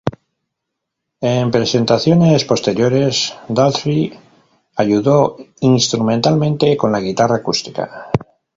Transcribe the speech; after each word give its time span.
En 1.21 1.51
presentaciones 1.51 2.43
posteriores, 2.45 3.35
Daltrey 3.47 4.11
ayudó 4.75 5.37
instrumentalmente 5.59 6.75
con 6.75 6.91
la 6.91 7.01
guitarra 7.01 7.35
acústica. 7.35 8.09